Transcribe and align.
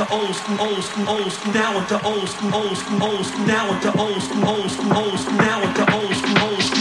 into 0.00 0.14
old 0.14 0.34
school, 0.34 0.60
old 0.60 0.82
school, 0.82 1.08
old 1.08 1.32
school, 1.32 1.52
now 1.52 1.78
into 1.78 2.02
old 2.04 2.28
school, 2.28 2.54
old 2.54 2.76
school, 2.76 3.02
old 3.02 3.26
school, 3.26 3.46
now 3.46 3.72
into 3.72 3.98
old 3.98 4.22
school, 4.22 4.48
old 4.48 4.70
school, 4.70 4.92
old 4.96 5.18
school, 5.18 5.36
now 5.36 5.62
into 5.62 5.94
old 5.94 6.14
school, 6.14 6.38
old 6.38 6.62
school. 6.62 6.79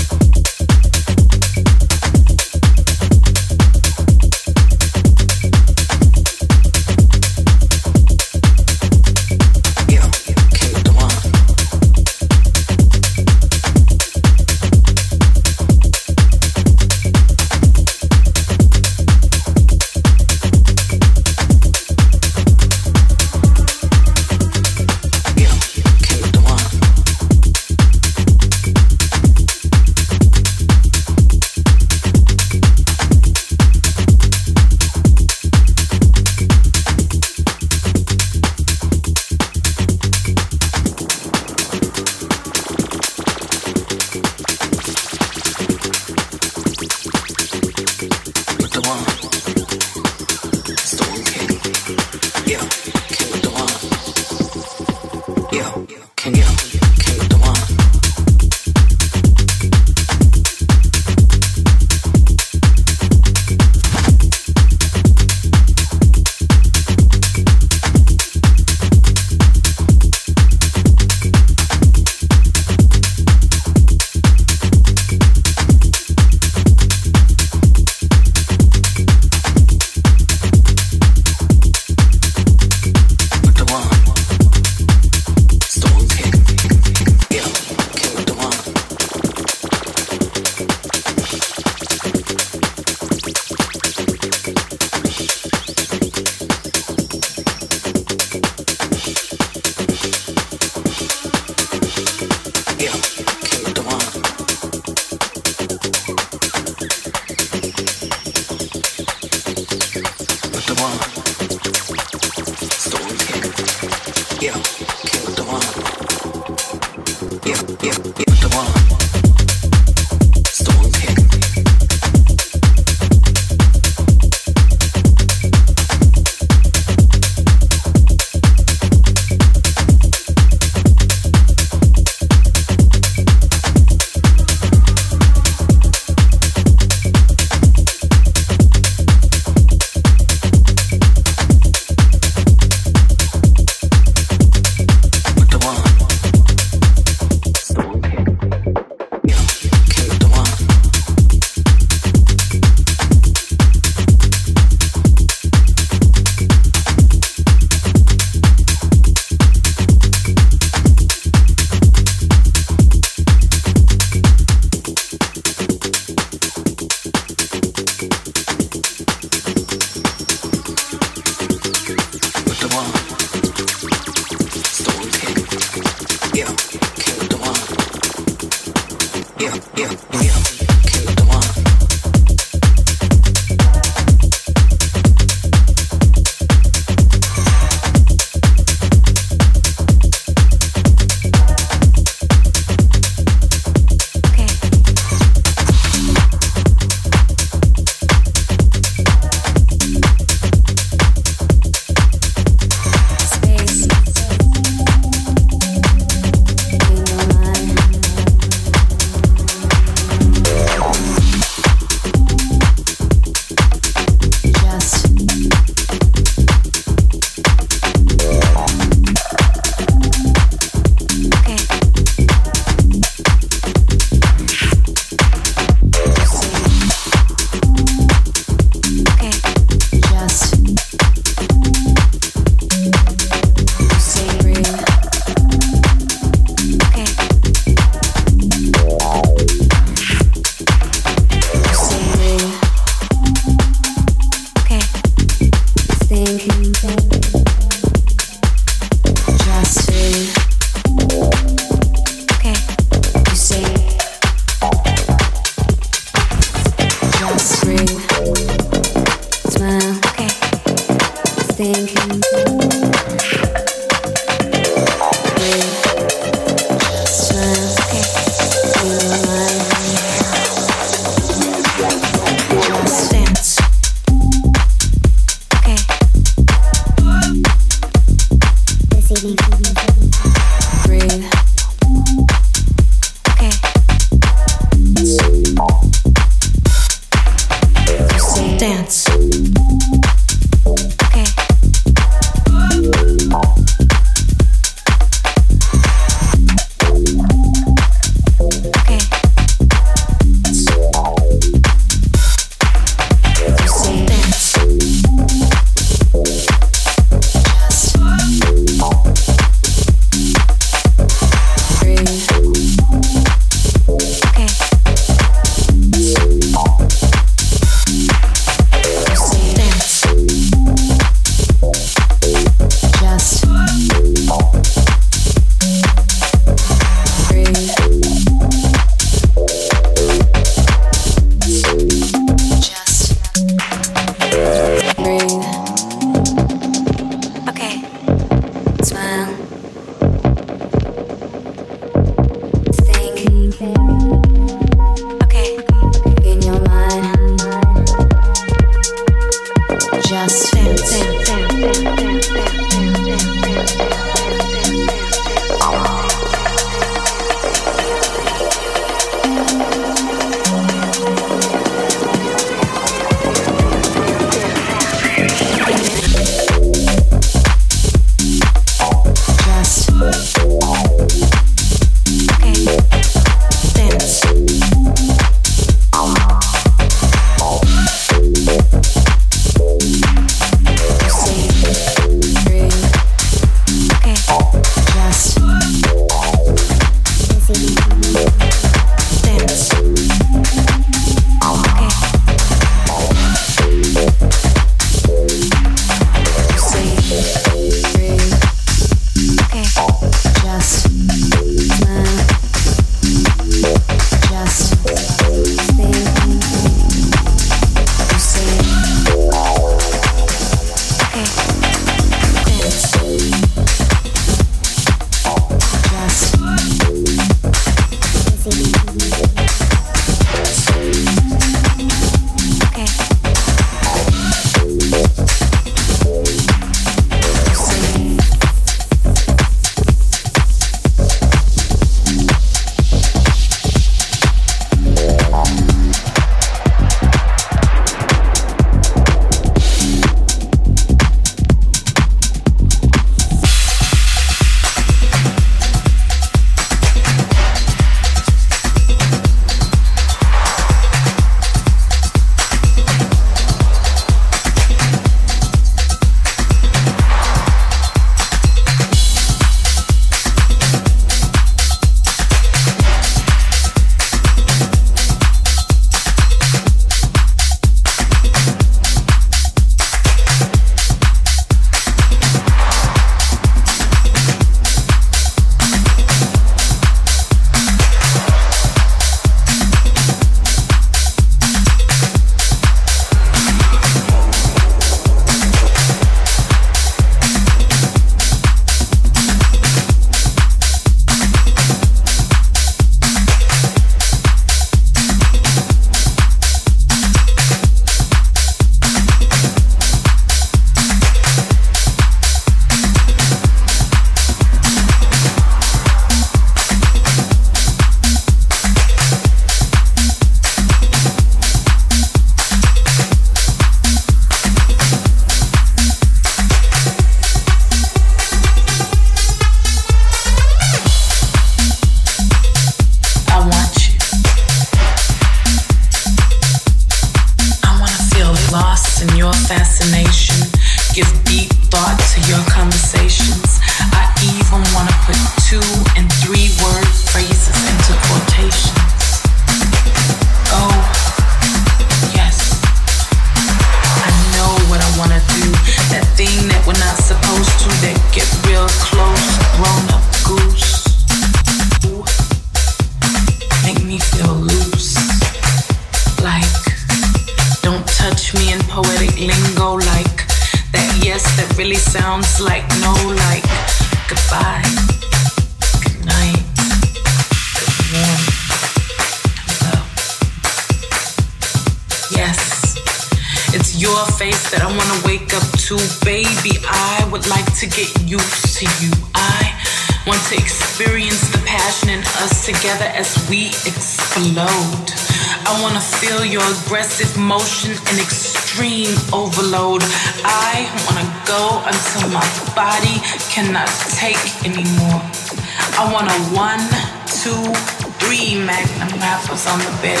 bit. 599.80 600.00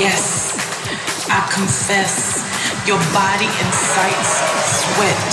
Yes, 0.00 0.56
I 1.28 1.44
confess, 1.52 2.40
your 2.88 3.00
body 3.12 3.48
incites 3.60 4.32
sweat, 4.80 5.30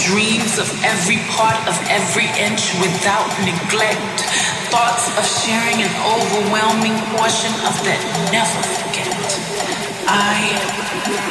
dreams 0.00 0.56
of 0.56 0.68
every 0.80 1.20
part 1.36 1.60
of 1.68 1.76
every 1.92 2.28
inch 2.40 2.72
without 2.80 3.28
neglect, 3.44 4.24
thoughts 4.72 5.12
of 5.20 5.24
sharing 5.28 5.84
an 5.84 5.92
overwhelming 6.08 6.96
portion 7.12 7.52
of 7.68 7.74
that 7.84 8.00
never 8.32 8.60
forget. 8.80 9.12
I 10.08 10.56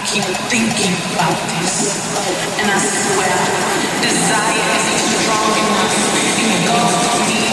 keep 0.06 0.26
thinking 0.54 0.94
about 1.18 1.38
this, 1.58 1.98
and 2.62 2.70
I 2.70 2.78
swear, 2.78 3.38
desire 4.06 4.78
is 4.86 5.02
strong 5.18 5.54
enough 5.66 6.14
engulfed 6.44 7.30
me. 7.30 7.53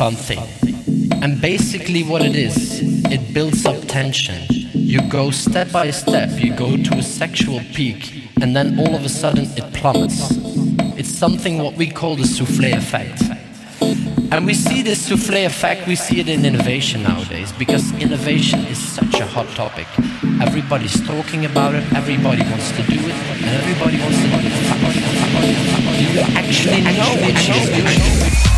And 0.00 0.16
fun 0.16 0.36
thing. 0.36 1.22
And 1.22 1.40
basically, 1.40 2.02
what 2.02 2.22
it 2.22 2.34
is, 2.34 2.80
it 3.10 3.34
builds 3.34 3.66
up 3.66 3.76
tension. 3.86 4.46
You 4.72 5.02
go 5.08 5.30
step 5.30 5.70
by 5.72 5.90
step, 5.90 6.30
you 6.42 6.54
go 6.54 6.76
to 6.76 6.94
a 6.96 7.02
sexual 7.02 7.60
peak, 7.74 8.30
and 8.40 8.56
then 8.56 8.78
all 8.78 8.94
of 8.94 9.04
a 9.04 9.08
sudden 9.08 9.44
it 9.56 9.74
plummets. 9.74 10.30
It's 10.98 11.10
something 11.10 11.58
what 11.58 11.74
we 11.74 11.90
call 11.90 12.16
the 12.16 12.24
souffle 12.24 12.72
effect. 12.72 13.22
And 14.32 14.46
we 14.46 14.54
see 14.54 14.82
this 14.82 15.06
souffle 15.06 15.44
effect, 15.44 15.86
we 15.86 15.96
see 15.96 16.20
it 16.20 16.28
in 16.28 16.44
innovation 16.44 17.02
nowadays, 17.02 17.52
because 17.52 17.92
innovation 18.00 18.60
is 18.66 18.78
such 18.78 19.20
a 19.20 19.26
hot 19.26 19.48
topic. 19.48 19.86
Everybody's 20.40 21.04
talking 21.06 21.44
about 21.44 21.74
it, 21.74 21.84
everybody 21.92 22.42
wants 22.42 22.70
to 22.72 22.82
do 22.84 22.98
it, 22.98 23.16
and 23.42 23.50
everybody 23.60 23.98
wants 24.00 24.18
to 24.22 24.28
do 24.28 24.38
it. 24.38 24.54
Do 25.98 26.04
you 26.14 26.20
actually 26.40 26.82
know 26.82 27.12
what 27.22 27.36
she's 27.36 27.68
doing? 27.68 28.49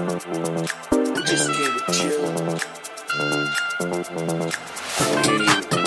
We 0.00 0.06
just 1.24 1.50
came 1.52 1.78
to 1.78 1.92
chill. 5.70 5.79